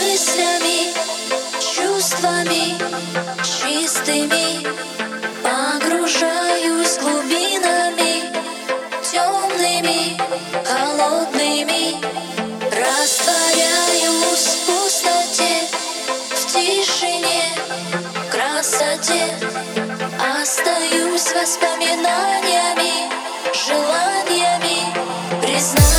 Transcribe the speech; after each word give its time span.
мыслями, 0.00 0.92
чувствами 1.60 2.76
чистыми. 3.44 4.66
Погружаюсь 5.42 6.98
глубинами 6.98 8.32
темными, 9.10 10.16
холодными. 10.64 12.00
Растворяюсь 12.70 14.46
в 14.46 14.66
пустоте, 14.66 15.68
в 16.30 16.46
тишине, 16.46 17.42
красоте. 18.30 19.36
Остаюсь 20.40 21.32
воспоминаниями, 21.34 23.10
желаниями, 23.52 24.94
признаниями 25.42 25.89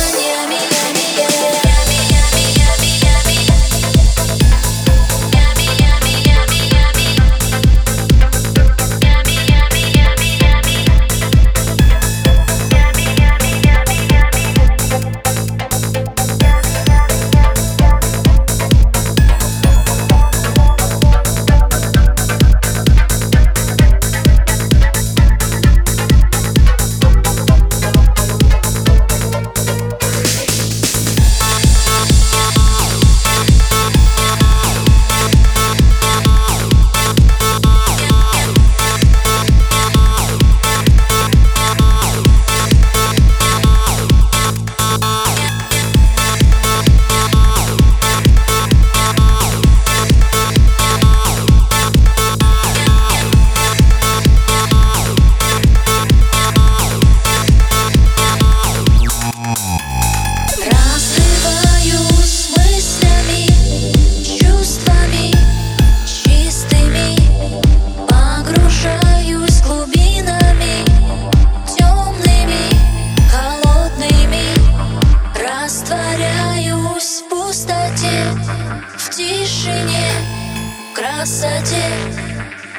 красоте 81.22 81.84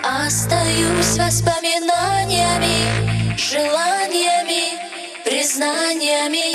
Остаюсь 0.04 1.18
воспоминаниями, 1.18 3.38
желаниями, 3.38 4.78
признаниями 5.24 6.52